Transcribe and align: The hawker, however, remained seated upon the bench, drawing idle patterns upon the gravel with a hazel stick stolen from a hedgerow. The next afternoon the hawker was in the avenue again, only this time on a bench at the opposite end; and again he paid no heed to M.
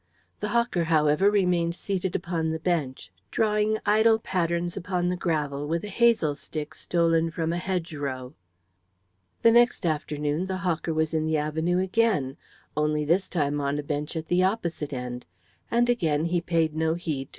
The 0.39 0.47
hawker, 0.47 0.85
however, 0.85 1.29
remained 1.29 1.75
seated 1.75 2.15
upon 2.15 2.49
the 2.49 2.57
bench, 2.57 3.11
drawing 3.29 3.77
idle 3.85 4.17
patterns 4.17 4.75
upon 4.75 5.09
the 5.09 5.15
gravel 5.15 5.67
with 5.67 5.83
a 5.83 5.89
hazel 5.89 6.33
stick 6.33 6.73
stolen 6.73 7.29
from 7.29 7.53
a 7.53 7.59
hedgerow. 7.59 8.33
The 9.43 9.51
next 9.51 9.85
afternoon 9.85 10.47
the 10.47 10.57
hawker 10.65 10.91
was 10.91 11.13
in 11.13 11.27
the 11.27 11.37
avenue 11.37 11.77
again, 11.77 12.35
only 12.75 13.05
this 13.05 13.29
time 13.29 13.61
on 13.61 13.77
a 13.77 13.83
bench 13.83 14.15
at 14.15 14.27
the 14.27 14.41
opposite 14.41 14.91
end; 14.91 15.23
and 15.69 15.87
again 15.87 16.25
he 16.25 16.41
paid 16.41 16.75
no 16.75 16.95
heed 16.95 17.25
to 17.25 17.27
M. 17.27 17.29